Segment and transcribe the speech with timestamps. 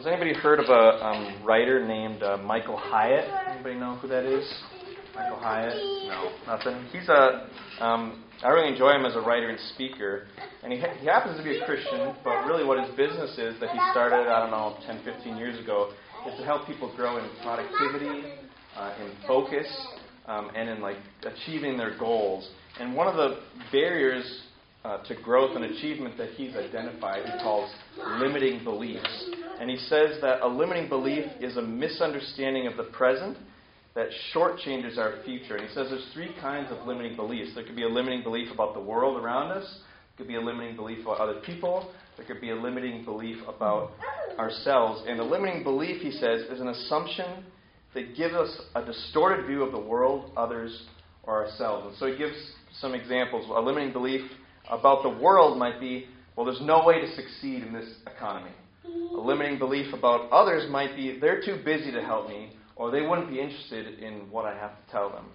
[0.00, 3.28] has anybody heard of a um, writer named uh, Michael Hyatt?
[3.52, 4.50] Anybody know who that is?
[5.14, 5.76] Michael Hyatt?
[6.08, 6.86] No, nothing.
[6.90, 7.46] He's a.
[7.84, 10.26] Um, I really enjoy him as a writer and speaker,
[10.62, 12.14] and he, ha- he happens to be a Christian.
[12.24, 15.62] But really, what his business is that he started, I don't know, 10, 15 years
[15.62, 15.92] ago,
[16.26, 18.24] is to help people grow in productivity,
[18.78, 19.66] uh, in focus,
[20.24, 20.96] um, and in like
[21.26, 22.48] achieving their goals.
[22.78, 23.40] And one of the
[23.70, 24.44] barriers
[24.82, 27.70] uh, to growth and achievement that he's identified, he calls
[28.18, 29.30] limiting beliefs.
[29.60, 33.36] And he says that a limiting belief is a misunderstanding of the present
[33.94, 35.56] that shortchanges our future.
[35.56, 37.50] And he says there's three kinds of limiting beliefs.
[37.54, 40.40] There could be a limiting belief about the world around us, there could be a
[40.40, 43.90] limiting belief about other people, there could be a limiting belief about
[44.38, 45.02] ourselves.
[45.06, 47.44] And a limiting belief, he says, is an assumption
[47.92, 50.84] that gives us a distorted view of the world, others,
[51.24, 51.86] or ourselves.
[51.88, 52.34] And so he gives
[52.80, 53.46] some examples.
[53.54, 54.22] A limiting belief
[54.70, 58.52] about the world might be, well, there's no way to succeed in this economy.
[58.84, 63.02] A limiting belief about others might be, they're too busy to help me, or they
[63.02, 65.26] wouldn't be interested in what I have to tell them.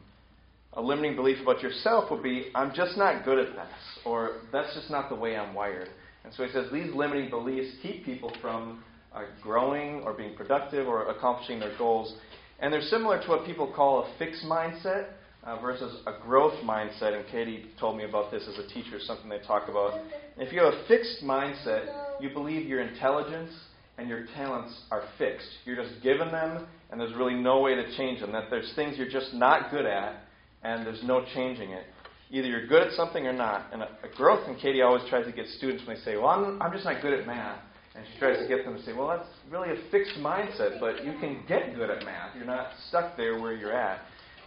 [0.74, 4.74] A limiting belief about yourself would be, I'm just not good at this, or that's
[4.74, 5.90] just not the way I'm wired.
[6.24, 10.88] And so he says these limiting beliefs keep people from uh, growing or being productive
[10.88, 12.16] or accomplishing their goals.
[12.60, 15.10] And they're similar to what people call a fixed mindset
[15.44, 17.14] uh, versus a growth mindset.
[17.14, 19.94] And Katie told me about this as a teacher, something they talk about.
[19.94, 23.52] And if you have a fixed mindset, you believe your intelligence
[23.98, 25.48] and your talents are fixed.
[25.66, 28.32] You're just given them, and there's really no way to change them.
[28.32, 30.22] That there's things you're just not good at,
[30.64, 31.86] and there's no changing it.
[32.32, 33.68] Either you're good at something or not.
[33.72, 36.28] And a, a growth, and Katie always tries to get students when they say, Well,
[36.28, 37.60] I'm, I'm just not good at math.
[37.96, 41.06] And she tries to get them to say, Well, that's really a fixed mindset, but
[41.06, 42.36] you can get good at math.
[42.36, 44.02] You're not stuck there where you're at.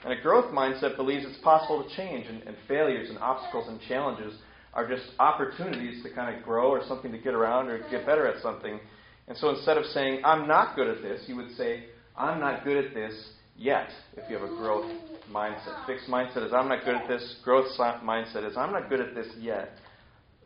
[0.05, 3.81] And a growth mindset believes it's possible to change, and, and failures and obstacles and
[3.89, 4.35] challenges
[4.75, 8.27] are just opportunities to kind of grow or something to get around or get better
[8.27, 8.79] at something.
[9.27, 11.85] And so instead of saying, I'm not good at this, you would say,
[12.17, 13.13] I'm not good at this
[13.57, 14.91] yet, if you have a growth
[15.31, 15.87] mindset.
[15.87, 17.37] Fixed mindset is, I'm not good at this.
[17.45, 19.71] Growth mindset is, I'm not good at this yet.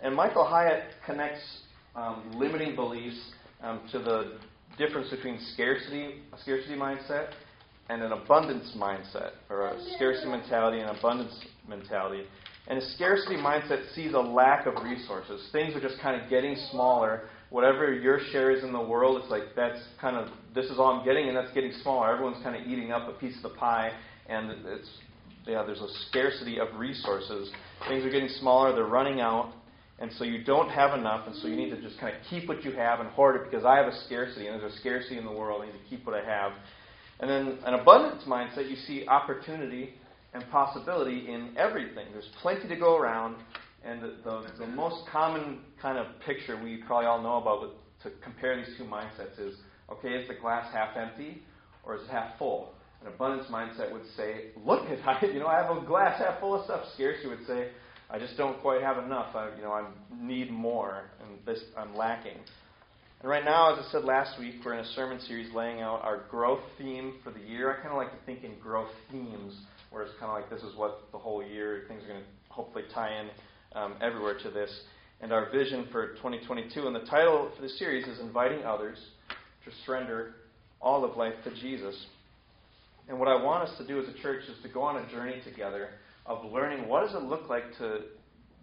[0.00, 1.42] And Michael Hyatt connects
[1.94, 3.20] um, limiting beliefs
[3.62, 4.38] um, to the
[4.78, 7.32] difference between scarcity, a scarcity mindset,
[7.88, 11.38] and an abundance mindset, or a scarcity mentality and abundance
[11.68, 12.24] mentality.
[12.68, 15.48] And a scarcity mindset sees a lack of resources.
[15.50, 17.24] Things are just kind of getting smaller.
[17.50, 20.98] Whatever your share is in the world, it's like that's kind of this is all
[20.98, 22.12] I'm getting, and that's getting smaller.
[22.12, 23.90] Everyone's kind of eating up a piece of the pie,
[24.28, 24.88] and it's
[25.46, 27.50] yeah, there's a scarcity of resources.
[27.88, 28.72] Things are getting smaller.
[28.74, 29.52] They're running out,
[29.98, 32.48] and so you don't have enough, and so you need to just kind of keep
[32.48, 35.18] what you have and hoard it because I have a scarcity, and there's a scarcity
[35.18, 35.62] in the world.
[35.62, 36.52] I need to keep what I have.
[37.20, 39.94] And then an abundance mindset, you see opportunity
[40.34, 42.06] and possibility in everything.
[42.12, 43.36] There's plenty to go around,
[43.84, 47.70] and the, the, the most common kind of picture we probably all know about with,
[48.02, 49.56] to compare these two mindsets is
[49.90, 51.42] okay, is the glass half empty
[51.84, 52.72] or is it half full?
[53.00, 56.40] An abundance mindset would say, look at I, you know, I have a glass half
[56.40, 56.84] full of stuff.
[56.94, 57.70] Scarcity would say,
[58.10, 59.34] I just don't quite have enough.
[59.34, 62.36] I, you know, I need more, and this I'm lacking.
[63.20, 66.02] And right now, as I said last week, we're in a sermon series laying out
[66.02, 67.72] our growth theme for the year.
[67.72, 69.54] I kind of like to think in growth themes,
[69.92, 72.26] where it's kind of like this is what the whole year, things are going to
[72.48, 73.28] hopefully tie in
[73.74, 74.70] um, everywhere to this.
[75.20, 78.98] And our vision for 2022, and the title for the series is Inviting Others
[79.64, 80.34] to Surrender
[80.80, 81.94] All of Life to Jesus.
[83.08, 85.10] And what I want us to do as a church is to go on a
[85.10, 85.90] journey together
[86.26, 88.00] of learning what does it look like to,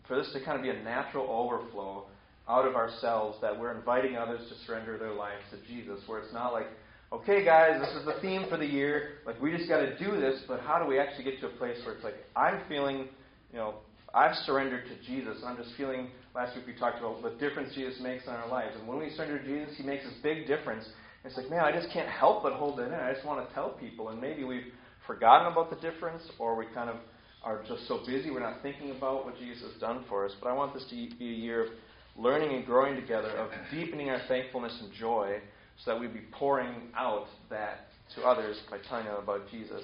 [0.08, 2.06] for this to kind of be a natural overflow
[2.48, 6.34] out of ourselves that we're inviting others to surrender their lives to Jesus, where it's
[6.34, 6.68] not like,
[7.12, 9.20] okay, guys, this is the theme for the year.
[9.26, 11.52] Like, we just got to do this, but how do we actually get to a
[11.52, 13.08] place where it's like, I'm feeling,
[13.52, 13.76] you know,
[14.14, 15.38] I've surrendered to Jesus.
[15.46, 18.76] I'm just feeling, last week we talked about the difference Jesus makes in our lives.
[18.78, 20.88] And when we surrender to Jesus, He makes this big difference.
[21.26, 22.94] It's like, man, I just can't help but hold it in.
[22.94, 24.10] I just want to tell people.
[24.10, 24.72] And maybe we've
[25.06, 26.96] forgotten about the difference, or we kind of
[27.44, 30.32] are just so busy we're not thinking about what Jesus has done for us.
[30.42, 31.70] But I want this to be a year of
[32.18, 35.40] learning and growing together, of deepening our thankfulness and joy,
[35.84, 39.84] so that we'd be pouring out that to others by telling them about Jesus.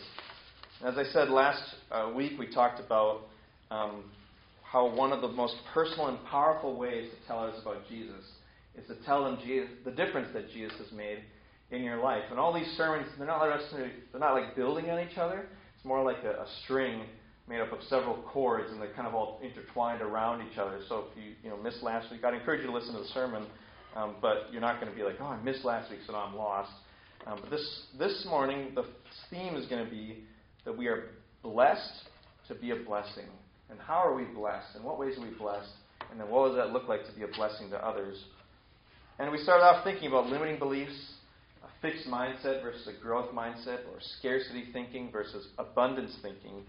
[0.84, 1.62] As I said last
[1.92, 3.22] uh, week, we talked about
[3.72, 4.04] um,
[4.64, 8.26] how one of the most personal and powerful ways to tell others about Jesus
[8.78, 11.20] is to tell them Jesus, the difference that Jesus has made
[11.72, 12.24] in your life.
[12.30, 15.48] And all these sermons, they're not, they're not like building on each other.
[15.76, 17.04] It's more like a, a string
[17.48, 20.80] made up of several cords, and they're kind of all intertwined around each other.
[20.90, 23.08] So if you you know missed last week, I'd encourage you to listen to the
[23.14, 23.46] sermon,
[23.96, 26.26] um, but you're not going to be like, oh, I missed last week, so now
[26.26, 26.72] I'm lost.
[27.26, 28.86] Um, but this this morning, the
[29.30, 30.24] theme is going to be
[30.66, 31.12] that we are
[31.42, 32.04] blessed
[32.48, 33.26] to be a blessing.
[33.70, 34.76] And how are we blessed?
[34.76, 35.72] In what ways are we blessed?
[36.12, 38.18] And then what does that look like to be a blessing to others?
[39.18, 41.14] And we started off thinking about limiting beliefs,
[41.64, 46.64] a fixed mindset versus a growth mindset, or scarcity thinking versus abundance thinking.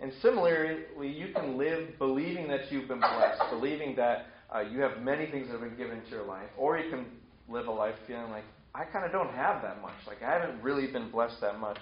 [0.00, 5.00] And similarly, you can live believing that you've been blessed, believing that uh, you have
[5.02, 7.06] many things that have been given to your life, or you can
[7.48, 8.44] live a life feeling like,
[8.74, 9.94] I kind of don't have that much.
[10.06, 11.78] Like, I haven't really been blessed that much.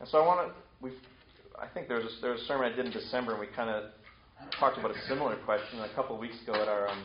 [0.00, 0.92] And so I want to, we
[1.60, 3.48] I think there was, a, there was a sermon I did in December, and we
[3.48, 3.90] kind of
[4.58, 5.80] talked about a similar question.
[5.80, 7.04] A couple of weeks ago at our um,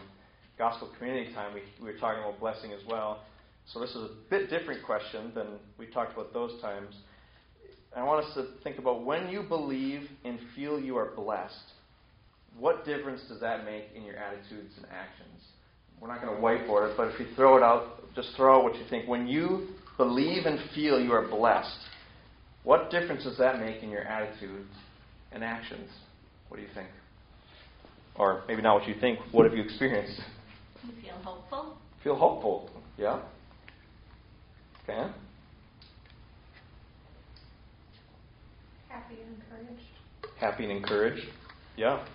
[0.58, 3.24] gospel community time, we, we were talking about blessing as well.
[3.66, 5.48] So this is a bit different question than
[5.78, 6.96] we talked about those times.
[7.96, 11.74] I want us to think about when you believe and feel you are blessed,
[12.58, 15.42] what difference does that make in your attitudes and actions?
[16.00, 18.64] We're not going to whiteboard it, but if you throw it out, just throw out
[18.64, 19.08] what you think.
[19.08, 21.78] When you believe and feel you are blessed,
[22.64, 24.74] what difference does that make in your attitudes
[25.32, 25.90] and actions?
[26.48, 26.90] What do you think?
[28.16, 30.22] Or maybe not what you think, what have you experienced?
[30.86, 31.78] You feel hopeful.
[32.04, 33.22] Feel hopeful, yeah?
[34.84, 35.10] Okay.
[38.90, 39.88] Happy and encouraged.
[40.40, 41.26] Happy and encouraged,
[41.78, 42.06] yeah.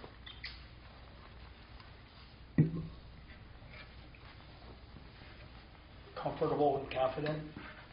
[6.22, 7.38] Comfortable and confident.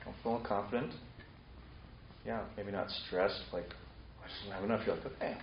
[0.03, 0.93] Comfortable and confident.
[2.25, 3.69] Yeah, maybe not stressed, like,
[4.23, 4.81] I just don't have enough.
[4.85, 5.37] You're like, okay,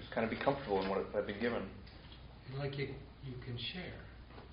[0.00, 1.62] just kind of be comfortable in what I've been given.
[2.58, 2.88] Like you,
[3.24, 3.94] you can share.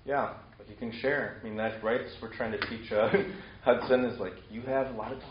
[0.04, 1.38] Yeah, like you can share.
[1.40, 2.00] I mean, that right?
[2.20, 3.10] We're trying to teach uh,
[3.64, 5.28] Hudson is like you have a lot of toys.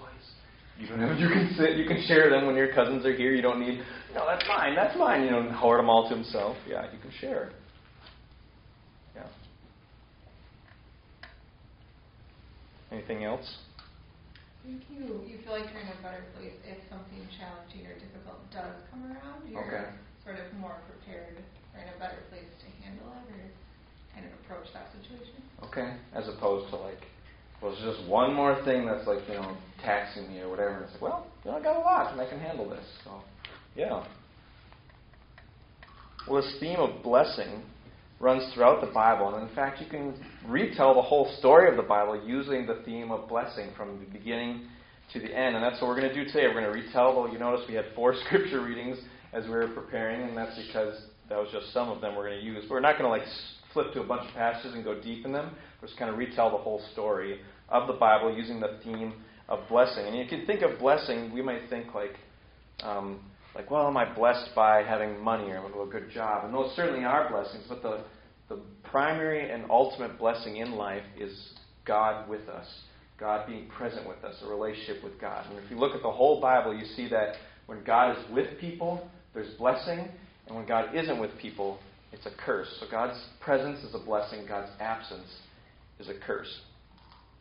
[0.80, 1.18] You don't have.
[1.20, 1.78] You can sit.
[1.78, 3.34] You can share them when your cousins are here.
[3.34, 3.82] You don't need.
[4.14, 4.76] No, that's mine.
[4.76, 5.24] That's mine.
[5.24, 6.56] You know, and hoard them all to himself.
[6.68, 7.52] Yeah, you can share.
[9.16, 9.24] Yeah.
[12.92, 13.48] Anything else?
[14.64, 18.38] Thank you, you feel like you're in a better place if something challenging or difficult
[18.54, 19.42] does come around.
[19.50, 19.90] You're Okay.
[20.24, 21.42] sort of more prepared
[21.74, 23.42] or in a better place to handle it or
[24.14, 25.42] kind of approach that situation.
[25.64, 25.96] Okay.
[26.14, 27.02] As opposed to like,
[27.62, 30.76] well, it's just one more thing that's like you know taxing me or whatever.
[30.76, 32.86] And It's like, well, you know, I got a lot and I can handle this.
[33.04, 33.22] So,
[33.76, 34.06] yeah.
[36.28, 37.64] Well, this theme of blessing
[38.22, 40.14] runs throughout the Bible, and in fact, you can
[40.48, 44.68] retell the whole story of the Bible using the theme of blessing from the beginning
[45.14, 45.56] to the end.
[45.56, 46.48] And that's what we're going to do today.
[46.48, 47.16] We're going to retell.
[47.16, 48.98] Well, you notice we had four scripture readings
[49.34, 52.40] as we were preparing, and that's because that was just some of them we're going
[52.40, 52.64] to use.
[52.68, 53.28] But we're not going to like
[53.74, 55.56] flip to a bunch of passages and go deep in them.
[55.82, 57.40] We're just kind of retell the whole story
[57.70, 59.14] of the Bible using the theme
[59.50, 60.06] of blessing.
[60.06, 62.16] And you think of blessing, we might think like,
[62.84, 63.20] um,
[63.56, 66.46] like, well, am I blessed by having money or a good job?
[66.46, 68.04] And those certainly are blessings, but the
[68.52, 71.54] the primary and ultimate blessing in life is
[71.86, 72.68] God with us,
[73.18, 75.46] God being present with us, a relationship with God.
[75.50, 77.36] And if you look at the whole Bible, you see that
[77.68, 80.10] when God is with people, there's blessing,
[80.48, 81.80] and when God isn't with people,
[82.12, 82.68] it's a curse.
[82.82, 85.30] So God's presence is a blessing, God's absence
[86.00, 86.54] is a curse.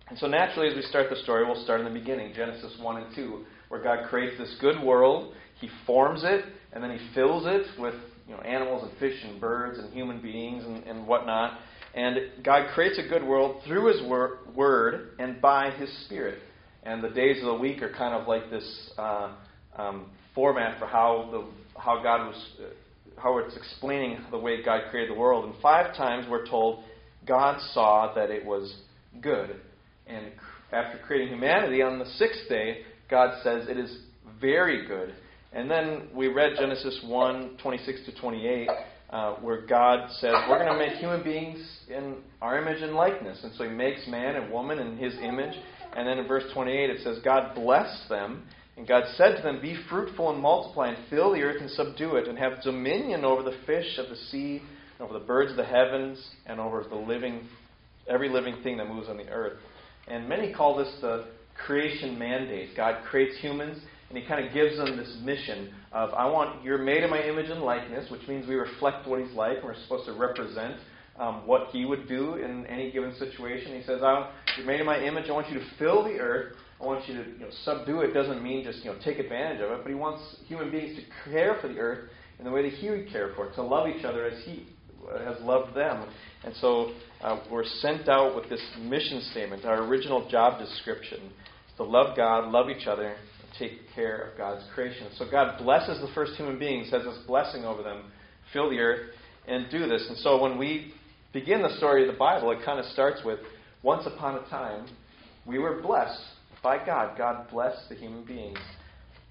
[0.09, 3.03] And so naturally, as we start the story, we'll start in the beginning, Genesis 1
[3.03, 7.45] and 2, where God creates this good world, He forms it, and then He fills
[7.47, 7.95] it with
[8.27, 11.59] you know, animals and fish and birds and human beings and, and whatnot.
[11.95, 16.39] And God creates a good world through His wor- Word and by His Spirit.
[16.83, 19.33] And the days of the week are kind of like this uh,
[19.77, 24.83] um, format for how the how God was uh, how it's explaining the way God
[24.91, 25.45] created the world.
[25.45, 26.85] And five times we're told
[27.27, 28.75] God saw that it was
[29.21, 29.57] good.
[30.07, 30.27] And
[30.73, 33.99] after creating humanity on the sixth day, God says it is
[34.41, 35.15] very good.
[35.53, 38.69] And then we read Genesis 1 26 to 28,
[39.11, 43.41] uh, where God says, We're going to make human beings in our image and likeness.
[43.43, 45.55] And so he makes man and woman in his image.
[45.97, 48.45] And then in verse 28, it says, God blessed them.
[48.77, 52.15] And God said to them, Be fruitful and multiply, and fill the earth and subdue
[52.17, 54.63] it, and have dominion over the fish of the sea,
[54.99, 57.49] and over the birds of the heavens, and over the living,
[58.09, 59.59] every living thing that moves on the earth.
[60.07, 61.27] And many call this the
[61.67, 62.77] creation mandate.
[62.77, 66.79] God creates humans and he kind of gives them this mission of, I want, you're
[66.79, 69.81] made in my image and likeness, which means we reflect what he's like, and we're
[69.85, 70.75] supposed to represent
[71.19, 73.79] um, what he would do in any given situation.
[73.79, 76.57] He says, I, you're made in my image, I want you to fill the earth,
[76.81, 78.13] I want you to you know, subdue it.
[78.13, 81.31] Doesn't mean just you know take advantage of it, but he wants human beings to
[81.31, 83.87] care for the earth in the way that he would care for it, to love
[83.87, 84.67] each other as he
[85.25, 86.09] has loved them.
[86.43, 91.31] And so uh, we're sent out with this mission statement, our original job description,
[91.77, 93.15] to love God, love each other,
[93.59, 95.09] take care of God's creation.
[95.17, 98.05] So God blesses the first human beings, has this blessing over them,
[98.53, 99.11] fill the earth,
[99.47, 100.07] and do this.
[100.09, 100.93] And so when we
[101.33, 103.39] begin the story of the Bible, it kind of starts with
[103.83, 104.87] once upon a time,
[105.47, 106.21] we were blessed
[106.63, 107.17] by God.
[107.17, 108.59] God blessed the human beings.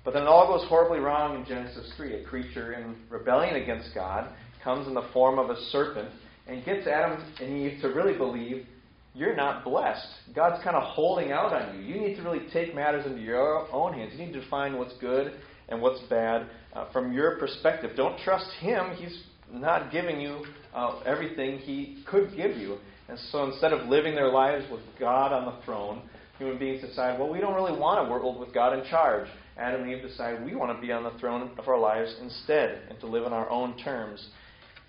[0.03, 2.21] But then it all goes horribly wrong in Genesis 3.
[2.21, 4.29] A creature in rebellion against God
[4.63, 6.09] comes in the form of a serpent
[6.47, 8.65] and gets Adam and Eve to really believe
[9.13, 10.07] you're not blessed.
[10.35, 11.83] God's kind of holding out on you.
[11.83, 14.13] You need to really take matters into your own hands.
[14.13, 15.33] You need to define what's good
[15.67, 17.91] and what's bad uh, from your perspective.
[17.95, 18.95] Don't trust Him.
[18.95, 22.77] He's not giving you uh, everything He could give you.
[23.07, 26.03] And so instead of living their lives with God on the throne,
[26.37, 29.27] human beings decide, well, we don't really want a world with God in charge.
[29.57, 32.83] Adam and Eve decide we want to be on the throne of our lives instead
[32.89, 34.25] and to live on our own terms.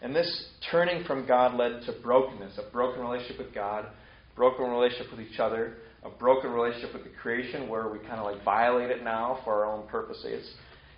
[0.03, 3.87] And this turning from God led to brokenness a broken relationship with God,
[4.37, 8.25] broken relationship with each other, a broken relationship with the creation where we kind of
[8.25, 10.51] like violate it now for our own purposes.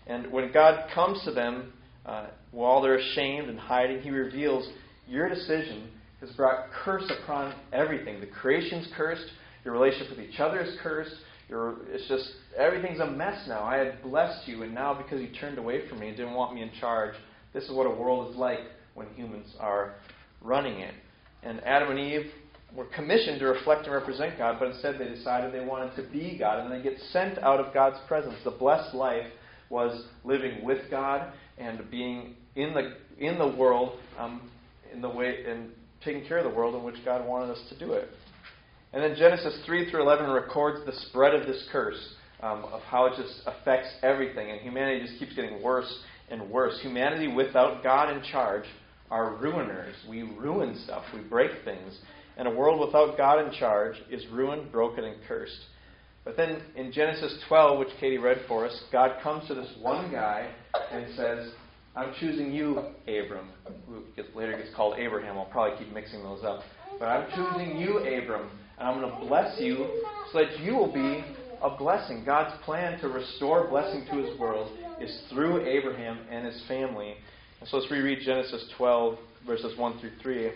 [0.06, 1.72] And when God comes to them,
[2.06, 4.68] uh, while they're ashamed and hiding, He reveals
[5.08, 5.88] your decision
[6.20, 8.20] has brought curse upon everything.
[8.20, 9.26] The creation's cursed,
[9.64, 11.14] your relationship with each other is cursed.
[11.48, 12.24] Your, it's just
[12.56, 13.64] everything's a mess now.
[13.64, 16.54] I had blessed you, and now because you turned away from me and didn't want
[16.54, 17.14] me in charge,
[17.52, 18.60] this is what a world is like
[18.94, 19.94] when humans are
[20.40, 20.94] running it.
[21.42, 22.30] And Adam and Eve
[22.74, 26.36] were commissioned to reflect and represent God, but instead they decided they wanted to be
[26.38, 28.36] God, and they get sent out of God's presence.
[28.44, 29.26] The blessed life
[29.68, 34.50] was living with God and being in the in the world um,
[34.92, 35.70] in the way and
[36.04, 38.08] taking care of the world in which God wanted us to do it.
[38.92, 43.06] And then Genesis 3 through 11 records the spread of this curse, um, of how
[43.06, 44.50] it just affects everything.
[44.50, 45.90] And humanity just keeps getting worse
[46.30, 46.78] and worse.
[46.82, 48.64] Humanity without God in charge
[49.10, 49.94] are ruiners.
[50.08, 51.98] We ruin stuff, we break things.
[52.36, 55.60] And a world without God in charge is ruined, broken, and cursed.
[56.24, 60.10] But then in Genesis 12, which Katie read for us, God comes to this one
[60.10, 60.50] guy
[60.90, 61.50] and says,
[61.94, 63.48] I'm choosing you, Abram,
[63.86, 65.36] who later gets called Abraham.
[65.36, 66.60] I'll probably keep mixing those up.
[66.98, 68.48] But I'm choosing you, Abram,
[68.78, 71.24] and I'm going to bless you so that you will be
[71.60, 72.22] a blessing.
[72.24, 74.70] God's plan to restore blessing to his world
[75.00, 77.14] is through Abraham and his family.
[77.60, 80.50] And so let's reread Genesis 12, verses 1 through 3.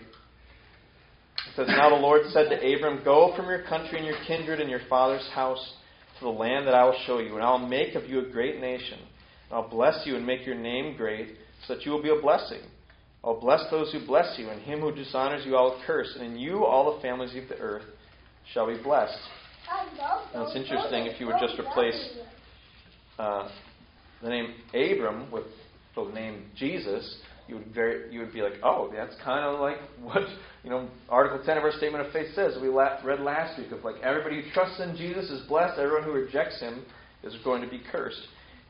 [1.57, 4.69] Says, Now the Lord said to Abram, Go from your country and your kindred and
[4.69, 5.73] your father's house
[6.19, 8.31] to the land that I will show you, and I will make of you a
[8.31, 8.99] great nation.
[8.99, 11.37] And I'll bless you and make your name great,
[11.67, 12.61] so that you will be a blessing.
[13.25, 16.33] I'll bless those who bless you, and him who dishonors you I will curse, and
[16.33, 17.85] in you all the families of the earth
[18.53, 19.19] shall be blessed.
[20.35, 22.19] Now it's interesting if you would just replace
[23.19, 23.49] uh,
[24.23, 25.47] the name Abram with
[25.95, 27.17] the name Jesus,
[27.49, 30.23] you would very you would be like, oh, that's kind of like what
[30.65, 32.57] you know Article 10 of our Statement of Faith says.
[32.61, 35.79] We la- read last week of like everybody who trusts in Jesus is blessed.
[35.79, 36.85] Everyone who rejects him
[37.23, 38.21] is going to be cursed.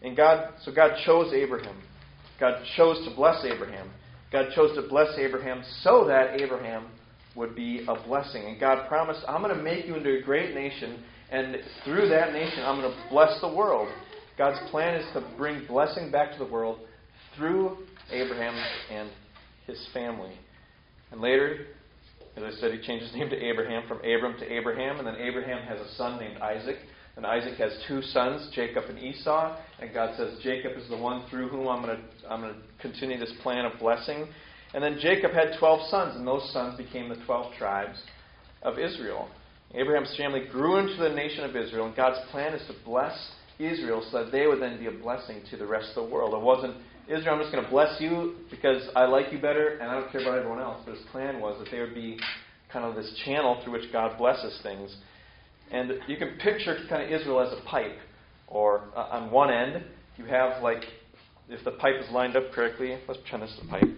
[0.02, 1.76] And God, so God chose Abraham.
[2.38, 3.90] God chose to bless Abraham.
[4.30, 6.88] God chose to bless Abraham so that Abraham
[7.34, 8.44] would be a blessing.
[8.44, 12.32] And God promised, I'm going to make you into a great nation, and through that
[12.32, 13.88] nation, I'm going to bless the world.
[14.36, 16.80] God's plan is to bring blessing back to the world
[17.36, 17.78] through
[18.10, 18.54] Abraham
[18.90, 19.10] and
[19.66, 20.32] his family.
[21.12, 21.66] And later,
[22.36, 25.16] as I said, he changed his name to Abraham from Abram to Abraham, and then
[25.16, 26.76] Abraham has a son named Isaac.
[27.16, 29.56] And Isaac has two sons, Jacob and Esau.
[29.80, 33.18] And God says, Jacob is the one through whom I'm going to, I'm to continue
[33.18, 34.28] this plan of blessing.
[34.74, 37.98] And then Jacob had 12 sons, and those sons became the 12 tribes
[38.62, 39.28] of Israel.
[39.74, 43.16] Abraham's family grew into the nation of Israel, and God's plan is to bless
[43.58, 46.34] Israel so that they would then be a blessing to the rest of the world.
[46.34, 46.76] It wasn't,
[47.08, 50.10] Israel, I'm just going to bless you because I like you better and I don't
[50.10, 50.82] care about everyone else.
[50.84, 52.18] But his plan was that they would be
[52.72, 54.94] kind of this channel through which God blesses things.
[55.70, 57.96] And you can picture kind of Israel as a pipe,
[58.48, 59.84] or uh, on one end,
[60.16, 60.84] you have like,
[61.48, 63.88] if the pipe is lined up correctly, let's pretend this is the pipe.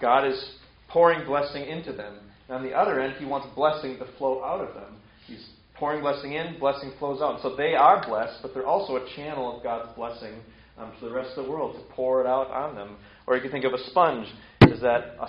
[0.00, 0.56] God is
[0.88, 2.18] pouring blessing into them.
[2.48, 4.96] And on the other end, He wants blessing to flow out of them.
[5.26, 7.40] He's pouring blessing in, blessing flows out.
[7.42, 10.40] So they are blessed, but they're also a channel of God's blessing
[10.78, 12.96] um, to the rest of the world to pour it out on them.
[13.26, 14.26] Or you can think of a sponge,
[14.62, 15.28] is that a,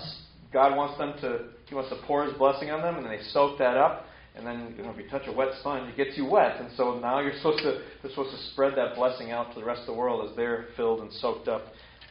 [0.52, 3.22] God wants them to, He wants to pour His blessing on them, and then they
[3.30, 4.06] soak that up,
[4.38, 6.60] and then you know, if you touch a wet sponge, it gets you wet.
[6.60, 9.66] And so now you're supposed to you're supposed to spread that blessing out to the
[9.66, 11.62] rest of the world as they're filled and soaked up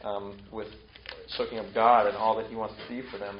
[0.04, 0.68] um, with
[1.28, 3.38] soaking up God and all that He wants to be for them.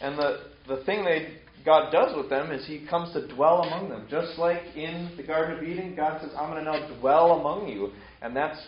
[0.00, 3.88] And the the thing they God does with them is He comes to dwell among
[3.88, 5.94] them, just like in the Garden of Eden.
[5.94, 8.58] God says, "I'm going to now dwell among you," and that's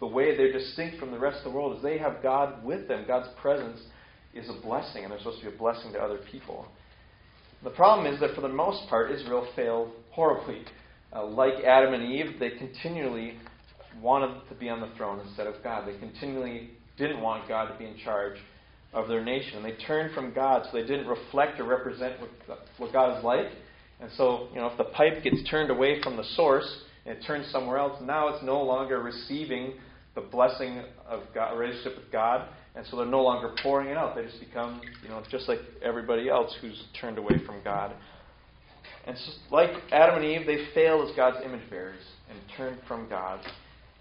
[0.00, 1.76] the way they're distinct from the rest of the world.
[1.76, 3.04] Is they have God with them.
[3.06, 3.80] God's presence
[4.34, 6.66] is a blessing, and they're supposed to be a blessing to other people.
[7.64, 10.62] The problem is that for the most part, Israel failed horribly.
[11.12, 13.38] Uh, like Adam and Eve, they continually
[14.00, 15.88] wanted to be on the throne instead of God.
[15.88, 18.36] They continually didn't want God to be in charge
[18.92, 19.56] of their nation.
[19.56, 23.24] And they turned from God, so they didn't reflect or represent what, what God is
[23.24, 23.46] like.
[24.00, 27.24] And so, you know, if the pipe gets turned away from the source and it
[27.26, 29.74] turns somewhere else, now it's no longer receiving
[30.18, 34.16] the blessing of God, relationship with God, and so they're no longer pouring it out.
[34.16, 37.94] They just become, you know, just like everybody else who's turned away from God.
[39.06, 43.08] And so, like Adam and Eve, they fail as God's image bearers and turned from
[43.08, 43.40] God.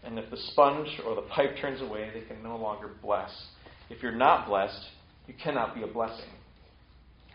[0.03, 3.31] And if the sponge or the pipe turns away, they can no longer bless.
[3.89, 4.85] If you're not blessed,
[5.27, 6.29] you cannot be a blessing.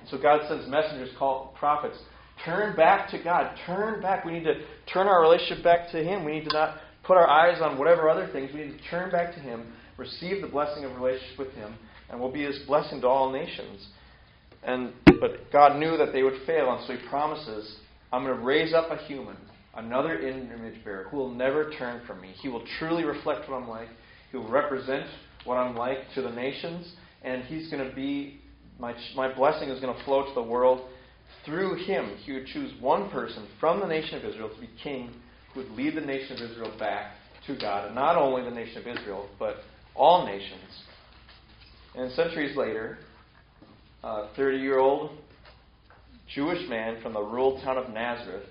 [0.01, 1.99] And so God sends messengers called prophets.
[2.45, 3.57] Turn back to God.
[3.67, 4.25] Turn back.
[4.25, 4.55] We need to
[4.93, 6.25] turn our relationship back to Him.
[6.25, 8.51] We need to not put our eyes on whatever other things.
[8.53, 11.75] We need to turn back to Him, receive the blessing of relationship with Him,
[12.11, 13.89] and we'll be His blessing to all nations.
[14.63, 17.77] And but God knew that they would fail, and so He promises,
[18.13, 19.37] "I'm going to raise up a human,
[19.75, 22.33] another image bearer, who will never turn from me.
[22.41, 23.89] He will truly reflect what I'm like.
[24.31, 25.07] He will represent
[25.45, 26.93] what I'm like to the nations,
[27.23, 28.41] and He's going to be
[28.79, 30.89] my my blessing is going to flow to the world."
[31.45, 35.11] Through him, he would choose one person from the nation of Israel to be king
[35.53, 37.13] who would lead the nation of Israel back
[37.47, 37.87] to God.
[37.87, 39.57] And not only the nation of Israel, but
[39.95, 40.83] all nations.
[41.95, 42.99] And centuries later,
[44.03, 45.11] a 30 year old
[46.35, 48.47] Jewish man from the rural town of Nazareth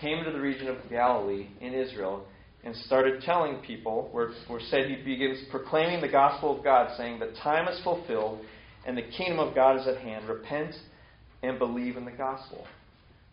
[0.00, 2.26] came into the region of Galilee in Israel
[2.64, 7.18] and started telling people, where, where said he begins proclaiming the gospel of God, saying,
[7.18, 8.40] The time is fulfilled
[8.86, 10.28] and the kingdom of God is at hand.
[10.28, 10.74] Repent
[11.42, 12.66] and believe in the gospel.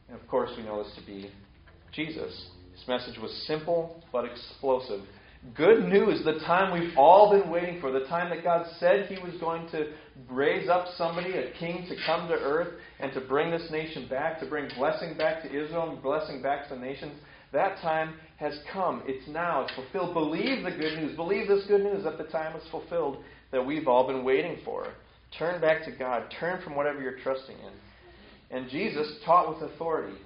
[0.07, 1.31] And of course, we know this to be
[1.93, 2.47] Jesus.
[2.75, 5.01] His message was simple but explosive.
[5.55, 9.21] Good news, the time we've all been waiting for, the time that God said He
[9.21, 9.91] was going to
[10.29, 14.39] raise up somebody, a king, to come to earth and to bring this nation back,
[14.39, 17.13] to bring blessing back to Israel and blessing back to the nations.
[17.51, 19.03] That time has come.
[19.05, 19.63] It's now.
[19.63, 20.13] It's fulfilled.
[20.13, 21.15] Believe the good news.
[21.15, 23.17] Believe this good news that the time is fulfilled
[23.51, 24.87] that we've all been waiting for.
[25.37, 26.33] Turn back to God.
[26.39, 28.57] Turn from whatever you're trusting in.
[28.57, 30.17] And Jesus taught with authority.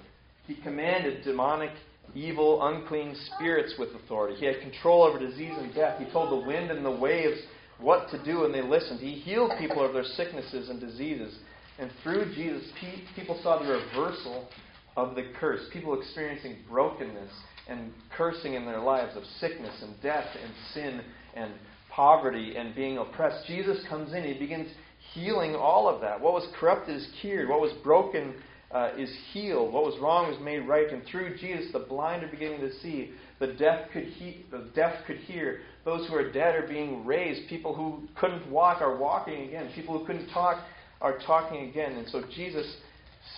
[0.46, 1.72] He commanded demonic
[2.16, 4.36] evil, unclean spirits with authority.
[4.40, 6.00] He had control over disease and death.
[6.00, 7.40] He told the wind and the waves
[7.80, 9.00] what to do, and they listened.
[9.00, 11.38] He healed people of their sicknesses and diseases.
[11.80, 12.68] And through Jesus,
[13.16, 14.48] people saw the reversal
[14.96, 15.62] of the curse.
[15.72, 17.32] People experiencing brokenness
[17.70, 21.02] and cursing in their lives of sickness and death and sin
[21.36, 21.52] and
[21.92, 23.46] poverty and being oppressed.
[23.48, 24.70] Jesus comes in, he begins
[25.14, 26.20] healing all of that.
[26.20, 27.50] What was corrupted is cured.
[27.50, 28.34] What was broken
[28.72, 29.74] uh, is healed.
[29.74, 30.92] What was wrong is made right.
[30.92, 33.12] And through Jesus, the blind are beginning to see.
[33.40, 35.62] The deaf could he- the deaf could hear.
[35.86, 37.48] Those who are dead are being raised.
[37.50, 39.70] People who couldn't walk are walking again.
[39.74, 40.64] People who couldn't talk
[41.02, 41.94] are talking again.
[41.94, 42.78] And so Jesus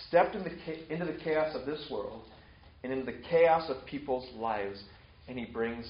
[0.08, 0.50] stepped into,
[0.92, 2.22] into the chaos of this world
[2.82, 4.82] and into the chaos of people's lives,
[5.28, 5.86] and he brings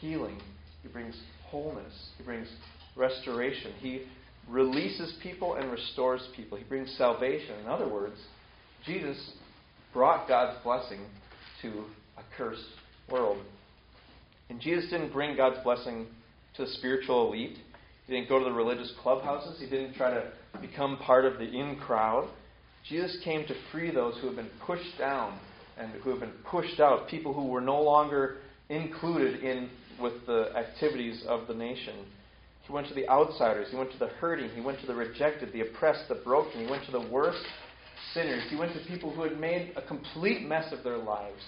[0.00, 0.40] healing.
[0.82, 2.10] He brings wholeness.
[2.18, 2.48] He brings
[2.96, 3.72] restoration.
[3.80, 4.02] He
[4.48, 6.58] releases people and restores people.
[6.58, 7.58] He brings salvation.
[7.60, 8.16] In other words,
[8.86, 9.32] Jesus
[9.92, 11.00] brought God's blessing
[11.62, 11.84] to
[12.18, 12.62] a cursed
[13.10, 13.38] world.
[14.50, 16.06] And Jesus didn't bring God's blessing
[16.56, 17.58] to the spiritual elite.
[18.06, 19.58] He didn't go to the religious clubhouses.
[19.58, 22.28] He didn't try to become part of the in crowd.
[22.88, 25.38] Jesus came to free those who have been pushed down
[25.78, 28.36] and who have been pushed out, people who were no longer
[28.68, 29.70] included in
[30.00, 31.94] with the activities of the nation.
[32.66, 33.68] He went to the outsiders.
[33.70, 34.50] He went to the hurting.
[34.50, 36.64] He went to the rejected, the oppressed, the broken.
[36.64, 37.44] He went to the worst
[38.12, 38.42] sinners.
[38.48, 41.42] He went to people who had made a complete mess of their lives.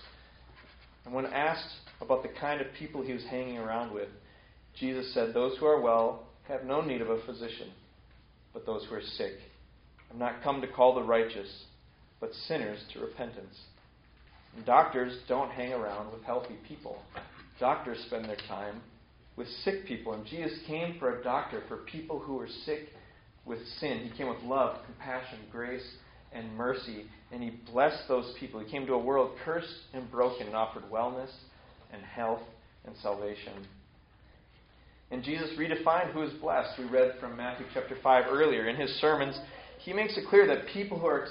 [1.04, 4.08] And when asked about the kind of people he was hanging around with,
[4.78, 7.70] Jesus said, Those who are well have no need of a physician,
[8.52, 9.34] but those who are sick.
[10.10, 11.48] I'm not come to call the righteous,
[12.20, 13.56] but sinners to repentance.
[14.56, 16.98] And doctors don't hang around with healthy people.
[17.60, 18.80] Doctors spend their time
[19.36, 20.14] with sick people.
[20.14, 22.88] And Jesus came for a doctor for people who were sick
[23.44, 24.08] with sin.
[24.10, 25.86] He came with love, compassion, grace,
[26.36, 28.60] and mercy, and he blessed those people.
[28.60, 31.30] He came to a world cursed and broken and offered wellness
[31.92, 32.42] and health
[32.84, 33.66] and salvation.
[35.10, 36.78] And Jesus redefined who is blessed.
[36.78, 38.68] We read from Matthew chapter 5 earlier.
[38.68, 39.38] In his sermons,
[39.78, 41.26] he makes it clear that people who are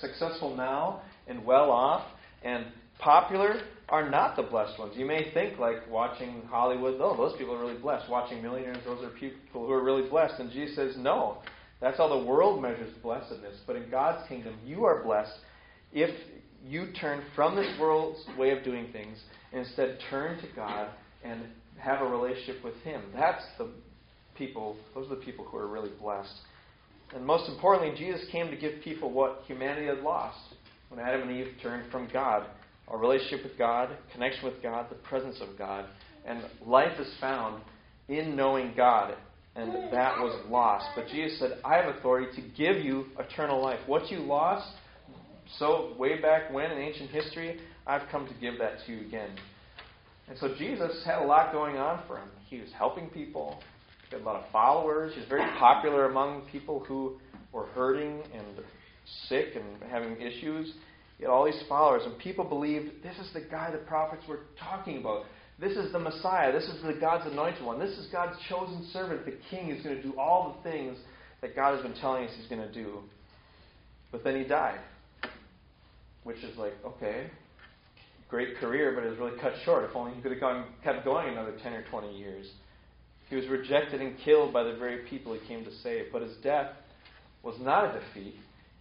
[0.00, 2.06] successful now and well off
[2.44, 2.66] and
[2.98, 4.94] popular are not the blessed ones.
[4.96, 8.10] You may think, like watching Hollywood, oh, those people are really blessed.
[8.10, 10.34] Watching millionaires, those are people who are really blessed.
[10.38, 11.38] And Jesus says, no,
[11.80, 13.56] that's how the world measures blessedness.
[13.66, 15.38] But in God's kingdom, you are blessed
[15.92, 16.10] if
[16.64, 19.18] you turn from this world's way of doing things
[19.52, 20.88] and instead turn to God
[21.22, 21.42] and
[21.78, 23.02] have a relationship with Him.
[23.14, 23.68] That's the
[24.36, 26.34] people, those are the people who are really blessed.
[27.14, 30.38] And most importantly, Jesus came to give people what humanity had lost
[30.88, 32.46] when Adam and Eve turned from God
[32.88, 35.86] a relationship with God, connection with God, the presence of God.
[36.24, 37.62] And life is found
[38.08, 39.14] in knowing God
[39.56, 40.86] and that was lost.
[40.94, 43.80] But Jesus said, I have authority to give you eternal life.
[43.86, 44.68] What you lost,
[45.58, 49.30] so way back when in ancient history, I've come to give that to you again.
[50.28, 52.28] And so Jesus had a lot going on for him.
[52.48, 53.62] He was helping people,
[54.10, 55.12] he had a lot of followers.
[55.14, 57.16] He was very popular among people who
[57.52, 58.64] were hurting and
[59.28, 60.74] sick and having issues.
[61.18, 64.40] He had all these followers, and people believed this is the guy the prophets were
[64.58, 65.24] talking about.
[65.58, 66.52] This is the Messiah.
[66.52, 67.78] This is the God's anointed one.
[67.78, 69.24] This is God's chosen servant.
[69.24, 70.98] The king is going to do all the things
[71.40, 72.98] that God has been telling us he's going to do.
[74.12, 74.80] But then he died.
[76.24, 77.30] Which is like, okay,
[78.28, 79.88] great career, but it was really cut short.
[79.88, 82.46] If only he could have gone, kept going another 10 or 20 years.
[83.30, 86.12] He was rejected and killed by the very people he came to save.
[86.12, 86.72] But his death
[87.42, 88.34] was not a defeat.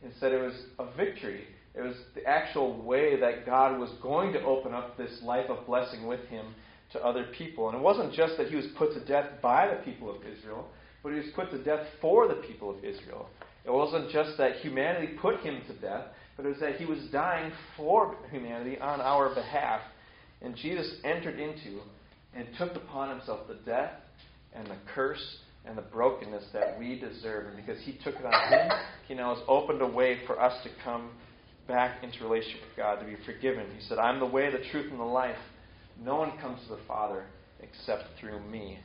[0.04, 1.46] Instead, it was a victory.
[1.78, 5.66] It was the actual way that God was going to open up this life of
[5.66, 6.46] blessing with him
[6.94, 7.68] to other people.
[7.68, 10.68] And it wasn't just that he was put to death by the people of Israel,
[11.04, 13.30] but he was put to death for the people of Israel.
[13.66, 16.06] It wasn't just that humanity put him to death,
[16.38, 19.82] but it was that he was dying for humanity on our behalf.
[20.42, 21.82] And Jesus entered into
[22.34, 23.92] and took upon himself the death
[24.54, 27.48] and the curse and the brokenness that we deserve.
[27.48, 28.72] And because he took it on him,
[29.08, 31.10] he now has opened a way for us to come
[31.68, 33.66] back into relationship with God, to be forgiven.
[33.78, 35.38] He said, I'm the way, the truth, and the life.
[36.04, 37.26] No one comes to the Father
[37.60, 38.80] except through me.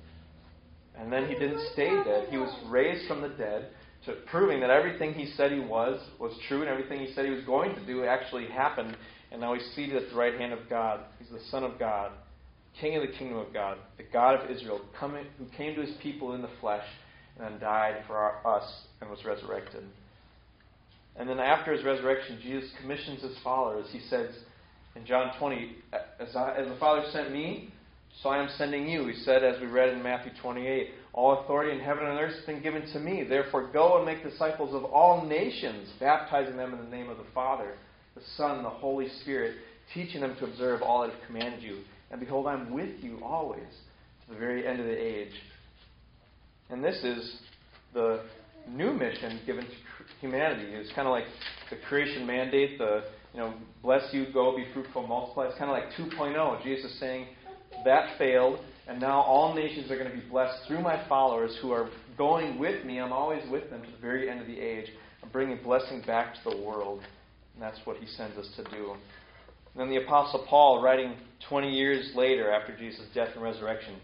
[0.97, 2.29] And then he didn't stay dead.
[2.31, 3.69] He was raised from the dead,
[4.07, 7.31] to proving that everything he said he was was true, and everything he said he
[7.31, 8.97] was going to do actually happened.
[9.31, 11.01] And now he's seated at the right hand of God.
[11.19, 12.13] He's the Son of God,
[12.81, 15.95] King of the kingdom of God, the God of Israel, coming, who came to his
[16.03, 16.87] people in the flesh
[17.37, 18.69] and then died for our, us
[19.01, 19.85] and was resurrected.
[21.17, 23.87] And then after his resurrection, Jesus commissions his followers.
[23.91, 24.31] He says
[24.97, 25.77] in John 20,
[26.19, 27.73] as, I, as the Father sent me,
[28.23, 29.07] so I am sending you.
[29.07, 32.45] He said, as we read in Matthew 28, All authority in heaven and earth has
[32.45, 33.25] been given to me.
[33.29, 37.25] Therefore, go and make disciples of all nations, baptizing them in the name of the
[37.35, 37.75] Father,
[38.15, 39.57] the Son, the Holy Spirit,
[39.95, 41.79] teaching them to observe all that I have commanded you.
[42.11, 43.63] And behold, I'm with you always
[44.27, 45.33] to the very end of the age.
[46.69, 47.41] And this is
[47.95, 48.23] the
[48.69, 49.71] new mission given to
[50.21, 50.67] humanity.
[50.73, 51.25] It's kind of like
[51.71, 55.47] the creation mandate, the you know, bless you, go, be fruitful, multiply.
[55.47, 56.63] It's kind of like 2.0.
[56.65, 57.27] Jesus saying
[57.85, 61.71] that failed, and now all nations are going to be blessed through my followers who
[61.71, 62.99] are going with me.
[62.99, 64.87] I'm always with them to the very end of the age.
[65.23, 67.01] I'm bringing blessing back to the world.
[67.55, 68.93] And that's what he sends us to do.
[68.93, 71.15] And then the Apostle Paul, writing
[71.49, 73.95] 20 years later after Jesus' death and resurrection,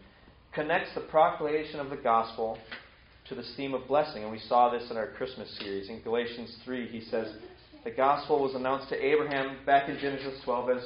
[0.54, 2.56] connects the proclamation of the gospel
[3.28, 4.22] to this theme of blessing.
[4.22, 5.88] And we saw this in our Christmas series.
[5.88, 7.28] In Galatians 3, he says,
[7.84, 10.82] The gospel was announced to Abraham back in Genesis 12 as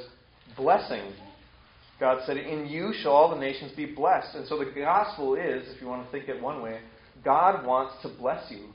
[0.56, 1.12] blessing.
[1.98, 4.34] God said, In you shall all the nations be blessed.
[4.34, 6.80] And so the gospel is, if you want to think it one way,
[7.24, 8.68] God wants to bless you.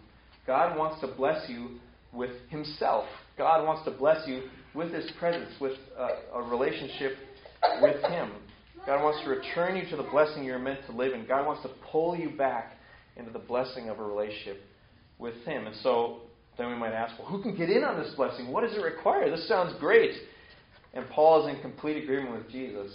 [0.45, 1.79] God wants to bless you
[2.13, 3.05] with Himself.
[3.37, 4.43] God wants to bless you
[4.75, 7.13] with His presence, with a, a relationship
[7.81, 8.31] with Him.
[8.85, 11.25] God wants to return you to the blessing you're meant to live in.
[11.25, 12.74] God wants to pull you back
[13.17, 14.61] into the blessing of a relationship
[15.19, 15.67] with Him.
[15.67, 16.21] And so
[16.57, 18.51] then we might ask, well, who can get in on this blessing?
[18.51, 19.29] What does it require?
[19.29, 20.11] This sounds great.
[20.93, 22.91] And Paul is in complete agreement with Jesus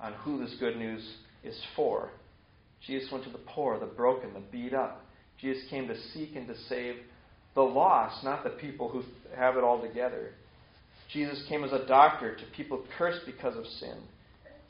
[0.00, 1.02] on who this good news
[1.42, 2.10] is for.
[2.86, 5.04] Jesus went to the poor, the broken, the beat up.
[5.40, 6.96] Jesus came to seek and to save
[7.54, 9.02] the lost, not the people who
[9.36, 10.30] have it all together.
[11.12, 13.96] Jesus came as a doctor to people cursed because of sin.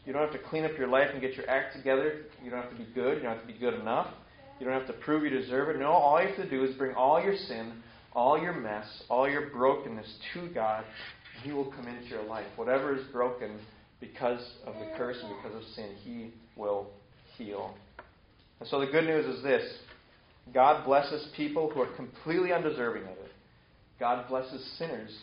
[0.04, 2.22] You don't have to clean up your life and get your act together.
[2.42, 3.16] You don't have to be good.
[3.16, 4.08] You don't have to be good enough.
[4.58, 5.78] You don't have to prove you deserve it.
[5.78, 7.72] No, all you have to do is bring all your sin,
[8.12, 10.84] all your mess, all your brokenness to God,
[11.34, 12.46] and He will come into your life.
[12.56, 13.58] Whatever is broken
[14.00, 16.88] because of the curse and because of sin, He will
[17.36, 17.74] heal.
[18.60, 19.78] And so the good news is this
[20.52, 23.32] God blesses people who are completely undeserving of it.
[23.98, 25.16] God blesses sinners.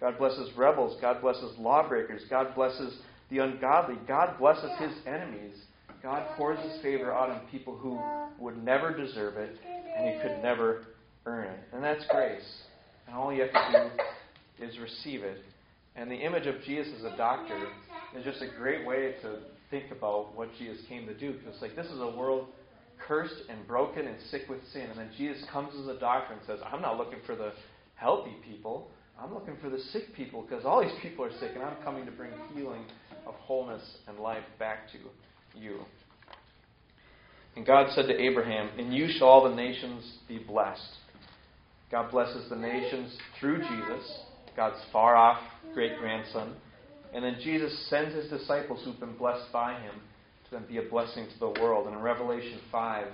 [0.00, 0.98] God blesses rebels.
[1.00, 2.22] God blesses lawbreakers.
[2.28, 2.98] God blesses
[3.30, 3.96] the ungodly.
[4.06, 5.56] God blesses His enemies.
[6.04, 7.98] God pours His favor out on people who
[8.38, 10.84] would never deserve it and He could never
[11.24, 11.58] earn it.
[11.72, 12.44] And that's grace.
[13.06, 13.90] And all you have to
[14.58, 15.38] do is receive it.
[15.96, 17.58] And the image of Jesus as a doctor
[18.14, 19.38] is just a great way to
[19.70, 21.32] think about what Jesus came to do.
[21.32, 22.48] Because like this is a world
[22.98, 24.82] cursed and broken and sick with sin.
[24.82, 27.52] And then Jesus comes as a doctor and says, I'm not looking for the
[27.94, 28.90] healthy people.
[29.18, 32.04] I'm looking for the sick people because all these people are sick, and I'm coming
[32.04, 32.82] to bring healing
[33.26, 34.98] of wholeness and life back to
[35.58, 35.80] you.
[37.56, 40.80] And God said to Abraham, In you shall all the nations be blessed.
[41.90, 44.18] God blesses the nations through Jesus,
[44.56, 45.38] God's far off
[45.72, 46.54] great grandson.
[47.12, 49.94] And then Jesus sends his disciples who've been blessed by him
[50.44, 51.86] to then be a blessing to the world.
[51.86, 53.06] And in Revelation 5,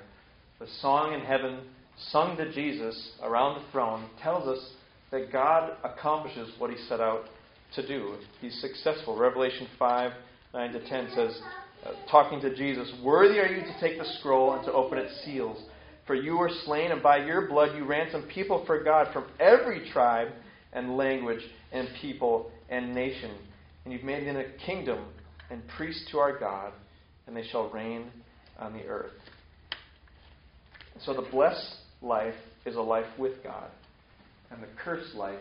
[0.58, 1.60] the song in heaven
[2.10, 4.72] sung to Jesus around the throne tells us
[5.10, 7.24] that God accomplishes what he set out
[7.74, 8.16] to do.
[8.40, 9.18] He's successful.
[9.18, 10.12] Revelation 5
[10.52, 11.40] 9 to 10 says,
[11.84, 15.12] uh, talking to Jesus, Worthy are you to take the scroll and to open its
[15.24, 15.58] seals.
[16.06, 19.88] For you were slain, and by your blood you ransomed people for God from every
[19.90, 20.28] tribe
[20.72, 21.40] and language
[21.72, 23.30] and people and nation,
[23.84, 25.04] and you've made them a kingdom
[25.50, 26.72] and priests to our God,
[27.26, 28.10] and they shall reign
[28.58, 29.12] on the earth.
[31.04, 32.34] So the blessed life
[32.66, 33.70] is a life with God,
[34.50, 35.40] and the cursed life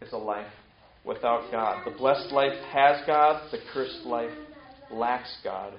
[0.00, 0.50] is a life
[1.04, 1.84] without God.
[1.84, 4.32] The blessed life has God, the cursed life
[4.90, 5.72] lacks God.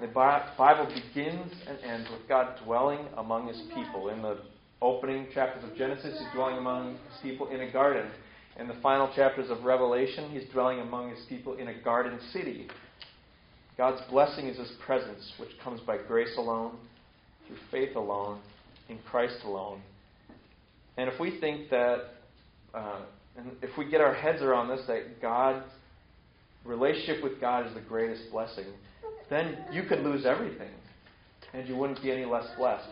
[0.00, 4.10] The Bible begins and ends with God dwelling among his people.
[4.10, 4.38] In the
[4.80, 8.08] opening chapters of Genesis, he's dwelling among his people in a garden.
[8.58, 12.68] In the final chapters of Revelation, he's dwelling among his people in a garden city.
[13.76, 16.76] God's blessing is his presence, which comes by grace alone,
[17.46, 18.40] through faith alone,
[18.88, 19.80] in Christ alone.
[20.96, 21.98] And if we think that,
[22.74, 23.00] uh,
[23.36, 25.64] and if we get our heads around this, that God's
[26.68, 28.66] relationship with God is the greatest blessing,
[29.30, 30.70] then you could lose everything
[31.54, 32.88] and you wouldn't be any less blessed.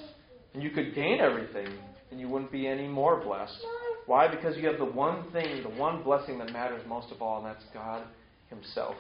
[0.55, 1.69] And you could gain everything
[2.11, 3.59] and you wouldn't be any more blessed.
[4.07, 4.29] Why?
[4.29, 7.47] Because you have the one thing, the one blessing that matters most of all, and
[7.47, 8.05] that's God
[8.49, 8.95] Himself.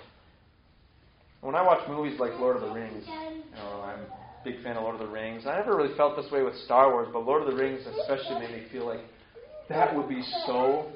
[1.41, 4.77] When I watch movies like Lord of the Rings, you know, I'm a big fan
[4.77, 5.47] of Lord of the Rings.
[5.47, 8.41] I never really felt this way with Star Wars, but Lord of the Rings especially
[8.41, 9.01] made me feel like
[9.69, 10.91] that would be so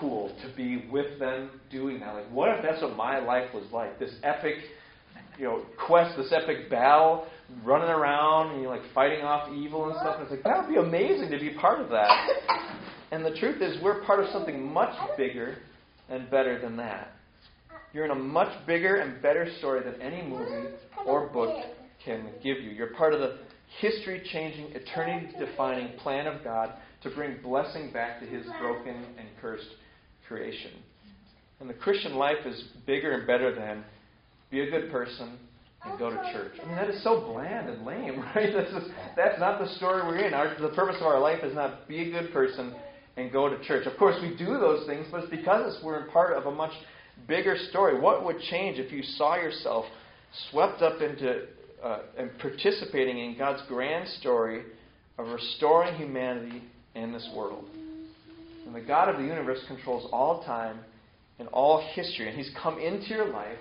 [0.00, 2.14] cool to be with them doing that.
[2.14, 3.98] Like, what if that's what my life was like?
[3.98, 4.56] This epic
[5.38, 7.26] you know, quest, this epic battle,
[7.64, 10.16] running around and you're like fighting off evil and stuff.
[10.16, 12.10] And it's like that would be amazing to be part of that.
[13.12, 15.58] And the truth is, we're part of something much bigger
[16.08, 17.12] and better than that.
[17.92, 20.68] You're in a much bigger and better story than any movie
[21.06, 21.64] or book
[22.04, 22.70] can give you.
[22.70, 23.38] You're part of the
[23.80, 29.28] history changing, eternity defining plan of God to bring blessing back to his broken and
[29.40, 29.74] cursed
[30.28, 30.72] creation.
[31.60, 33.84] And the Christian life is bigger and better than
[34.50, 35.38] be a good person,
[35.84, 36.52] and go to church.
[36.62, 38.52] I mean, that is so bland and lame, right?
[38.52, 40.34] This is, that's not the story we're in.
[40.34, 42.74] Our, the purpose of our life is not be a good person
[43.16, 43.86] and go to church.
[43.86, 46.72] Of course, we do those things, but it's because we're part of a much
[47.26, 47.98] bigger story.
[47.98, 49.86] What would change if you saw yourself
[50.50, 51.46] swept up into
[51.82, 54.62] uh, and participating in God's grand story
[55.18, 56.62] of restoring humanity
[56.96, 57.64] in this world?
[58.66, 60.78] And the God of the universe controls all time
[61.38, 63.58] and all history, and He's come into your life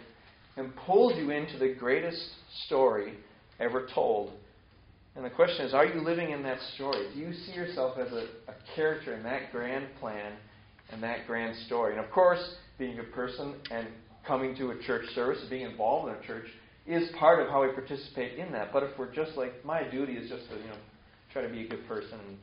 [0.57, 2.21] and pulled you into the greatest
[2.65, 3.13] story
[3.59, 4.31] ever told.
[5.15, 7.07] And the question is are you living in that story?
[7.13, 10.33] Do you see yourself as a, a character in that grand plan
[10.91, 11.95] and that grand story?
[11.95, 13.87] And of course, being a person and
[14.27, 16.47] coming to a church service, being involved in a church,
[16.87, 18.73] is part of how we participate in that.
[18.73, 20.77] But if we're just like, my duty is just to, you know,
[21.31, 22.37] try to be a good person and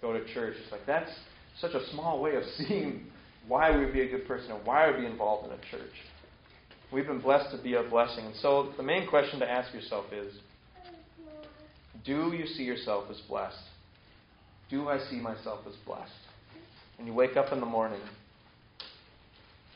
[0.00, 1.10] go to church, it's like that's
[1.60, 3.06] such a small way of seeing
[3.46, 5.60] why we would be a good person and why we would be involved in a
[5.70, 5.94] church.
[6.92, 8.24] We've been blessed to be a blessing.
[8.24, 10.34] And so the main question to ask yourself is
[12.04, 13.56] Do you see yourself as blessed?
[14.70, 16.12] Do I see myself as blessed?
[16.96, 18.00] When you wake up in the morning,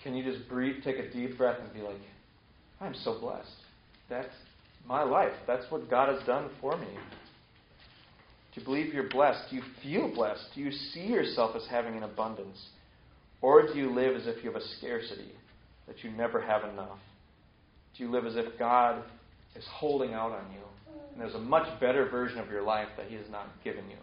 [0.02, 1.96] can you just breathe, take a deep breath, and be like,
[2.80, 3.48] I'm so blessed.
[4.10, 4.34] That's
[4.86, 5.32] my life.
[5.46, 6.88] That's what God has done for me.
[8.54, 9.50] Do you believe you're blessed?
[9.50, 10.44] Do you feel blessed?
[10.54, 12.58] Do you see yourself as having an abundance?
[13.40, 15.32] Or do you live as if you have a scarcity?
[15.86, 16.98] that you never have enough?
[17.96, 19.02] Do you live as if God
[19.56, 20.60] is holding out on you?
[21.12, 23.96] And there's a much better version of your life that He has not given you.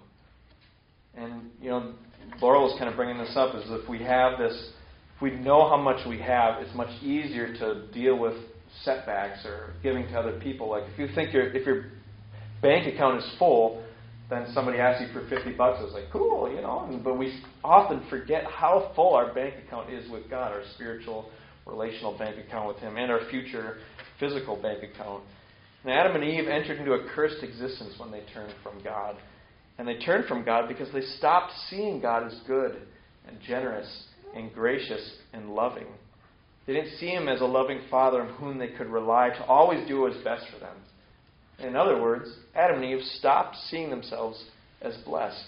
[1.16, 1.94] And, you know,
[2.42, 4.72] Laurel was kind of bringing this up is if we have this,
[5.16, 8.36] if we know how much we have, it's much easier to deal with
[8.84, 10.70] setbacks or giving to other people.
[10.70, 11.86] Like if you think your if your
[12.62, 13.84] bank account is full,
[14.30, 17.00] then somebody asks you for 50 bucks, it's like, cool, you know.
[17.04, 21.30] But we often forget how full our bank account is with God, our spiritual
[21.66, 23.78] relational bank account with Him and our future
[24.20, 25.24] physical bank account.
[25.84, 29.16] And Adam and Eve entered into a cursed existence when they turned from God.
[29.78, 32.82] And they turned from God because they stopped seeing God as good
[33.28, 34.04] and generous
[34.36, 35.88] and gracious and loving.
[36.68, 39.88] They didn't see Him as a loving Father on whom they could rely to always
[39.88, 40.76] do what was best for them.
[41.62, 44.44] In other words, Adam and Eve stopped seeing themselves
[44.82, 45.44] as blessed.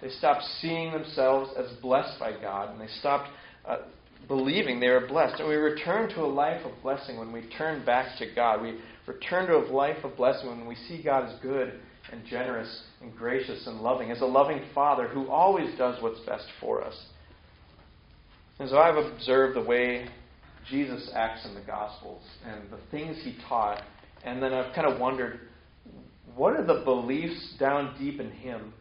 [0.00, 3.28] They stopped seeing themselves as blessed by God, and they stopped
[3.66, 3.78] uh,
[4.26, 5.40] believing they were blessed.
[5.40, 8.62] And we return to a life of blessing when we turn back to God.
[8.62, 12.82] We return to a life of blessing when we see God as good and generous
[13.00, 16.94] and gracious and loving, as a loving Father who always does what's best for us.
[18.58, 20.08] And so I've observed the way
[20.70, 23.82] Jesus acts in the Gospels and the things he taught,
[24.24, 25.40] and then I've kind of wondered
[26.34, 28.72] what are the beliefs down deep in him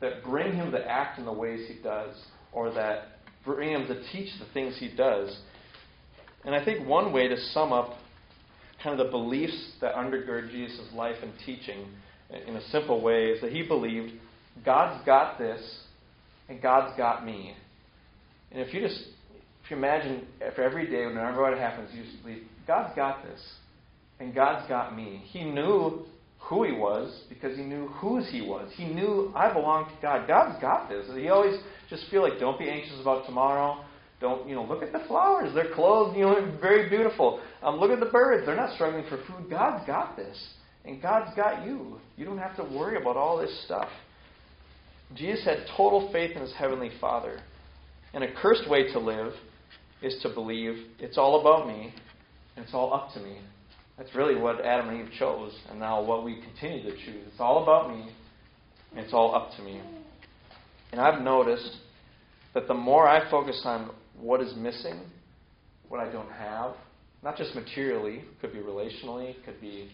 [0.00, 2.14] that bring him to act in the ways he does,
[2.52, 5.36] or that for him to teach the things he does.
[6.44, 7.94] And I think one way to sum up
[8.82, 11.86] kind of the beliefs that undergird Jesus' life and teaching
[12.46, 14.12] in a simple way is that he believed
[14.64, 15.60] God's got this
[16.48, 17.54] and God's got me.
[18.50, 19.00] And if you just
[19.64, 23.40] if you imagine, if every day, whenever what happens, you sleep, God's got this.
[24.22, 25.20] And God's got me.
[25.24, 26.04] He knew
[26.38, 28.70] who he was because he knew whose he was.
[28.76, 30.28] He knew I belong to God.
[30.28, 31.06] God's got this.
[31.12, 31.58] He always
[31.90, 33.84] just feel like don't be anxious about tomorrow.
[34.20, 34.62] Don't you know?
[34.62, 37.40] Look at the flowers; they're clothed, you know, very beautiful.
[37.64, 39.50] Um, look at the birds; they're not struggling for food.
[39.50, 40.36] God's got this,
[40.84, 41.98] and God's got you.
[42.16, 43.88] You don't have to worry about all this stuff.
[45.16, 47.40] Jesus had total faith in his heavenly Father,
[48.14, 49.32] and a cursed way to live
[50.00, 51.92] is to believe it's all about me
[52.54, 53.38] and it's all up to me.
[53.98, 57.26] That's really what Adam and Eve chose, and now what we continue to choose.
[57.30, 58.08] It's all about me,
[58.90, 59.80] and it's all up to me.
[60.92, 61.76] And I've noticed
[62.54, 65.00] that the more I focus on what is missing,
[65.88, 66.74] what I don't have,
[67.22, 69.90] not just materially, could be relationally, could be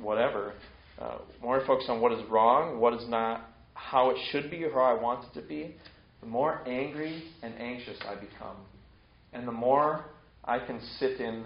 [0.00, 0.52] whatever,
[1.00, 4.64] uh, more I focus on what is wrong, what is not how it should be
[4.64, 5.76] or how I want it to be,
[6.20, 8.56] the more angry and anxious I become.
[9.32, 10.04] And the more
[10.44, 11.44] I can sit in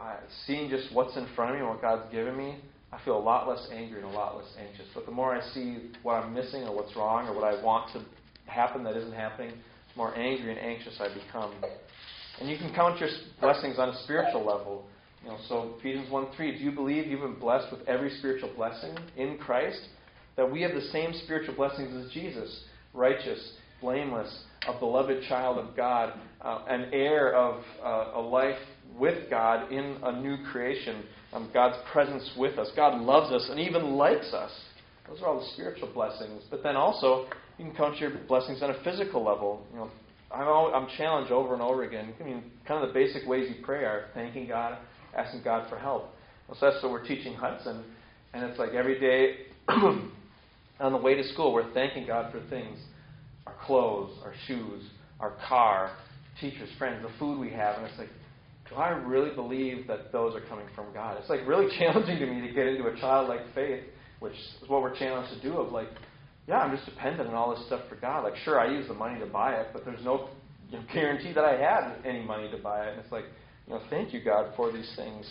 [0.00, 2.58] uh, seeing just what's in front of me and what God's given me,
[2.92, 4.86] I feel a lot less angry and a lot less anxious.
[4.94, 7.92] But the more I see what I'm missing or what's wrong or what I want
[7.92, 8.02] to
[8.50, 11.54] happen that isn't happening, the more angry and anxious I become.
[12.40, 13.08] And you can count your
[13.40, 14.86] blessings on a spiritual level.
[15.22, 18.52] You know, so Ephesians 1 3, do you believe you've been blessed with every spiritual
[18.54, 19.80] blessing in Christ?
[20.36, 25.76] That we have the same spiritual blessings as Jesus righteous, blameless, a beloved child of
[25.76, 28.58] God, uh, an heir of uh, a life
[28.98, 32.70] with God in a new creation, um, God's presence with us.
[32.76, 34.50] God loves us and even likes us.
[35.08, 36.42] Those are all the spiritual blessings.
[36.50, 37.26] But then also,
[37.58, 39.64] you can count your blessings on a physical level.
[39.72, 39.90] You know,
[40.32, 42.12] I'm, I'm challenged over and over again.
[42.20, 44.78] I mean, kind of the basic ways you pray are thanking God,
[45.16, 46.10] asking God for help.
[46.48, 47.84] Well, so that's what we're teaching Hudson.
[48.34, 49.36] And it's like every day
[49.68, 52.78] on the way to school, we're thanking God for things
[53.46, 54.82] our clothes, our shoes,
[55.20, 55.96] our car,
[56.40, 57.76] teachers, friends, the food we have.
[57.76, 58.08] And it's like,
[58.68, 61.16] do I really believe that those are coming from God?
[61.20, 63.84] It's like really challenging to me to get into a childlike faith,
[64.20, 65.58] which is what we're challenged to do.
[65.58, 65.88] Of like,
[66.48, 68.24] yeah, I'm just dependent on all this stuff for God.
[68.24, 70.28] Like, sure, I use the money to buy it, but there's no
[70.70, 72.92] you know, guarantee that I had any money to buy it.
[72.92, 73.24] And it's like,
[73.66, 75.28] you know, thank you, God, for these things.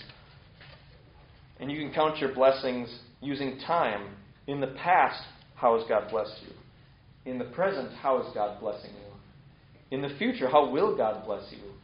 [1.59, 4.15] And you can count your blessings using time.
[4.47, 5.21] In the past,
[5.55, 7.31] how has God blessed you?
[7.31, 9.97] In the present, how is God blessing you?
[9.97, 11.74] In the future, how will God bless you?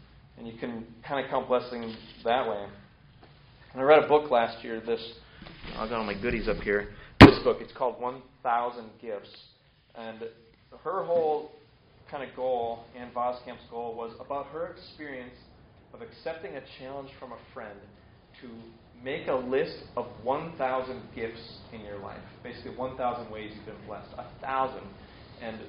[0.41, 2.65] And you can kind of count blessing that way.
[3.73, 4.81] And I read a book last year.
[4.83, 4.99] This
[5.75, 6.89] I'll got all my goodies up here.
[7.19, 7.57] This book.
[7.61, 9.29] It's called 1,000 Gifts,
[9.93, 10.23] and
[10.83, 11.51] her whole
[12.09, 15.35] kind of goal, Ann Voskamp's goal, was about her experience
[15.93, 17.77] of accepting a challenge from a friend
[18.41, 18.47] to
[19.03, 22.17] make a list of 1,000 gifts in your life.
[22.41, 24.09] Basically, 1,000 ways you've been blessed.
[24.17, 24.87] A thousand,
[25.39, 25.59] and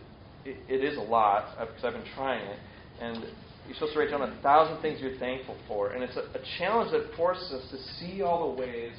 [0.46, 2.58] it, it is a lot uh, because I've been trying it.
[3.02, 3.26] And
[3.72, 5.92] you're supposed to write down a thousand things you're thankful for.
[5.92, 8.92] And it's a, a challenge that forces us to see all the ways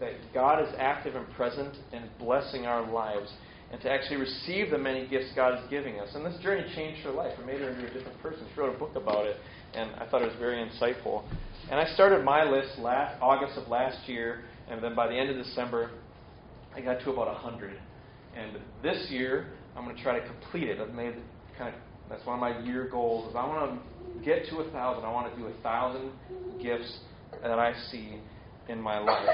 [0.00, 3.32] that God is active and present and blessing our lives
[3.72, 6.10] and to actually receive the many gifts God is giving us.
[6.14, 7.32] And this journey changed her life.
[7.38, 8.46] It made her into a different person.
[8.54, 9.36] She wrote a book about it,
[9.74, 11.24] and I thought it was very insightful.
[11.70, 15.30] And I started my list last August of last year, and then by the end
[15.30, 15.90] of December,
[16.74, 17.78] I got to about 100.
[18.36, 20.80] And this year, I'm going to try to complete it.
[20.80, 21.14] I've made
[21.58, 23.28] kind of that's one of my year goals.
[23.28, 26.10] Is I want to get to a thousand, I want to do a thousand
[26.62, 26.98] gifts
[27.42, 28.18] that I see
[28.68, 29.28] in my life.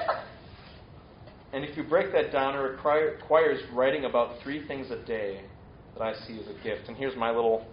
[1.53, 5.43] And if you break that down, it requires writing about three things a day
[5.97, 6.89] that I see as a gift.
[6.89, 7.65] And here's my little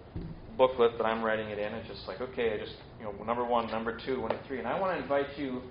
[0.56, 1.72] booklet that I'm writing it in.
[1.74, 4.58] It's just like, okay, I just, you know, number one, number two, one, three.
[4.58, 5.62] And I want to invite you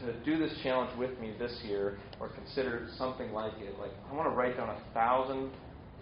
[0.00, 3.78] to do this challenge with me this year or consider something like it.
[3.78, 5.50] Like, I want to write down a thousand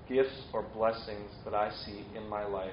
[0.09, 2.71] gifts or blessings that I see in my life.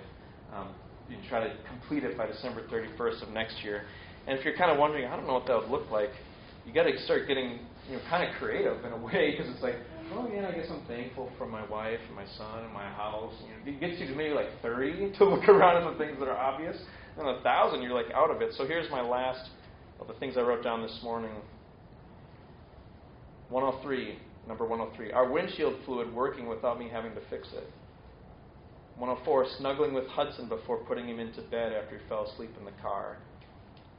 [0.54, 0.69] Um,
[1.10, 3.84] you try to complete it by December 31st of next year.
[4.28, 6.12] And if you're kind of wondering, I don't know what that would look like,
[6.65, 9.63] you got to start getting you know kind of creative in a way because it's
[9.63, 9.76] like,
[10.13, 13.34] oh yeah, I guess I'm thankful for my wife and my son and my house.
[13.41, 16.20] You know, it gets you to maybe like 30 to look around at the things
[16.20, 16.78] that are obvious,
[17.18, 18.53] and a thousand you're like out of it.
[18.57, 19.49] So here's my last
[19.99, 21.32] of the things I wrote down this morning.
[23.49, 24.16] 103,
[24.47, 25.12] number 103.
[25.12, 27.68] Our windshield fluid working without me having to fix it.
[29.00, 32.82] 104, snuggling with Hudson before putting him into bed after he fell asleep in the
[32.82, 33.18] car.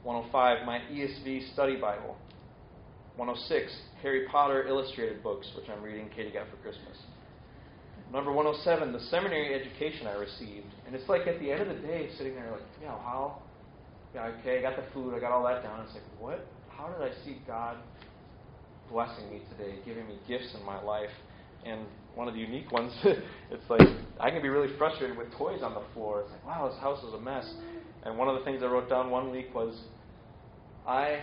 [0.03, 2.15] 105, my ESV study Bible.
[3.17, 6.97] 106, Harry Potter illustrated books, which I'm reading Katie got for Christmas.
[8.13, 10.69] Number 107, the seminary education I received.
[10.85, 13.41] And it's like at the end of the day, sitting there like, yeah, how?
[14.13, 15.81] Yeah, okay, I got the food, I got all that down.
[15.81, 16.45] It's like, what?
[16.69, 17.77] How did I see God
[18.91, 21.09] blessing me today, giving me gifts in my life?
[21.65, 21.81] and
[22.15, 23.81] one of the unique ones, it's like
[24.19, 26.21] I can be really frustrated with toys on the floor.
[26.21, 27.51] It's like, wow, this house is a mess.
[28.03, 29.79] And one of the things I wrote down one week was,
[30.87, 31.21] I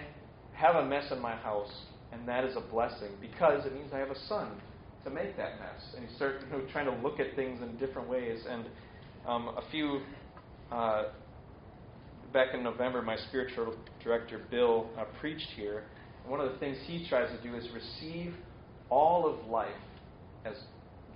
[0.55, 1.73] have a mess in my house,
[2.13, 4.53] and that is a blessing because it means I have a son
[5.05, 5.95] to make that mess.
[5.97, 8.45] And you start you know, trying to look at things in different ways.
[8.49, 8.65] And
[9.27, 10.01] um, a few
[10.71, 11.05] uh,
[12.33, 15.85] back in November, my spiritual director Bill uh, preached here.
[16.23, 18.35] And one of the things he tries to do is receive
[18.91, 19.69] all of life
[20.45, 20.55] as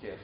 [0.03, 0.21] gift.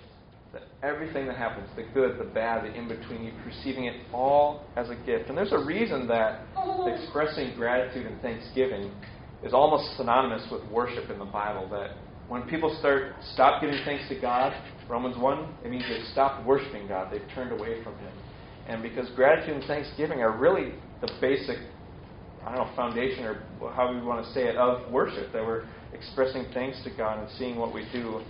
[0.53, 4.65] That everything that happens, the good, the bad, the in between, you receiving it all
[4.77, 5.29] as a gift.
[5.29, 6.41] And there's a reason that
[6.87, 8.91] expressing gratitude and thanksgiving
[9.45, 11.69] is almost synonymous with worship in the Bible.
[11.69, 11.97] That
[12.29, 14.55] when people start stop giving thanks to God,
[14.89, 17.13] Romans 1, it means they've stopped worshiping God.
[17.13, 18.13] They've turned away from Him.
[18.69, 21.57] And because gratitude and thanksgiving are really the basic,
[22.45, 25.65] I don't know, foundation or how we want to say it, of worship, that we're
[25.93, 28.21] expressing thanks to God and seeing what we do.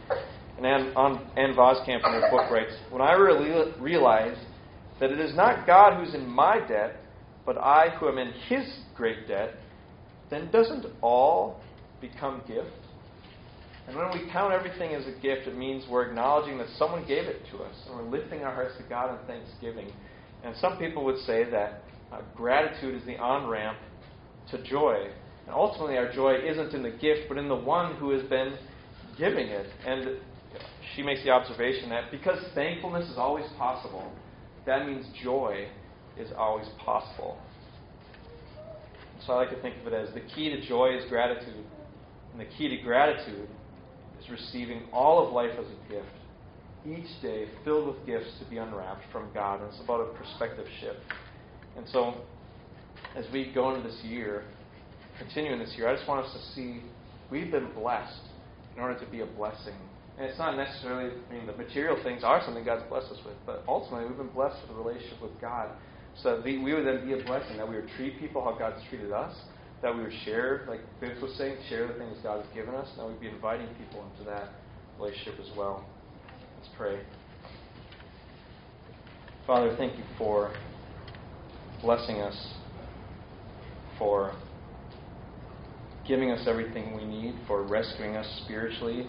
[0.59, 4.37] And Ann, Voskamp in her book writes, When I really realize
[4.99, 6.97] that it is not God who's in my debt,
[7.47, 9.55] but I who am in his great debt,
[10.31, 11.61] then doesn't all
[12.01, 12.69] become gift?
[13.87, 17.25] And when we count everything as a gift, it means we're acknowledging that someone gave
[17.25, 19.91] it to us, and we're lifting our hearts to God in thanksgiving.
[20.45, 23.79] And some people would say that uh, gratitude is the on ramp
[24.51, 25.09] to joy.
[25.47, 28.59] And ultimately, our joy isn't in the gift, but in the one who has been
[29.17, 29.67] giving it.
[29.87, 30.19] And
[30.95, 34.13] she makes the observation that because thankfulness is always possible,
[34.67, 35.67] that means joy
[36.19, 37.39] is always possible.
[39.27, 41.65] So I like to think of it as the key to joy is gratitude,
[42.33, 43.49] and the key to gratitude
[44.21, 46.07] is receiving all of life as a gift,
[46.87, 49.61] each day filled with gifts to be unwrapped from God.
[49.61, 51.01] And it's about a perspective shift.
[51.77, 52.15] And so,
[53.17, 54.45] as we go into this year,
[55.19, 56.83] continuing this year, I just want us to see
[57.31, 58.23] we've been blessed
[58.77, 59.75] in order to be a blessing.
[60.19, 63.37] And it's not necessarily, I mean, the material things are something God's blessed us with,
[63.47, 65.71] but ultimately we've been blessed with a relationship with God.
[66.23, 68.83] So that we would then be a blessing, that we would treat people how God's
[68.89, 69.33] treated us,
[69.81, 72.89] that we would share, like Vince was saying, share the things God has given us,
[72.91, 74.49] and that we'd be inviting people into that
[74.99, 75.87] relationship as well.
[76.57, 77.01] Let's pray.
[79.47, 80.53] Father, thank you for
[81.81, 82.55] blessing us,
[83.97, 84.35] for
[86.09, 89.07] giving us everything we need, for rescuing us spiritually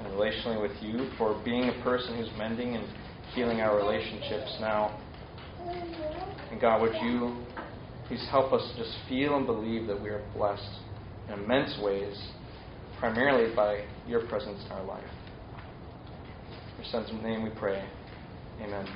[0.00, 2.86] and relationally with you, for being a person who's mending and
[3.34, 4.98] healing our relationships now.
[6.50, 7.44] And God, would you
[8.08, 10.80] please help us just feel and believe that we are blessed
[11.28, 12.16] in immense ways,
[12.98, 15.04] primarily by your presence in our life.
[16.76, 17.84] In your son's name we pray.
[18.60, 18.86] Amen.